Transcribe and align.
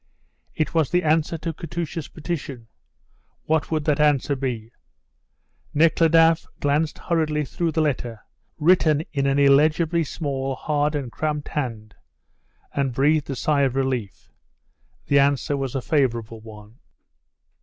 It 0.55 0.73
was 0.73 0.89
the 0.89 1.03
answer 1.03 1.37
to 1.37 1.53
Katusha's 1.53 2.07
petition. 2.07 2.67
What 3.43 3.69
would 3.69 3.85
that 3.85 3.99
answer 3.99 4.35
be? 4.35 4.71
Nekhludoff 5.75 6.47
glanced 6.59 6.97
hurriedly 6.97 7.45
through 7.45 7.71
the 7.73 7.83
letter, 7.85 8.21
written 8.57 9.03
in 9.13 9.27
an 9.27 9.37
illegibly 9.37 10.03
small, 10.03 10.55
hard, 10.55 10.95
and 10.95 11.11
cramped 11.11 11.49
hand, 11.49 11.93
and 12.73 12.95
breathed 12.95 13.29
a 13.29 13.35
sigh 13.35 13.61
of 13.61 13.75
relief. 13.75 14.31
The 15.05 15.19
answer 15.19 15.55
was 15.55 15.75
a 15.75 15.83
favourable 15.83 16.39
one. 16.41 16.79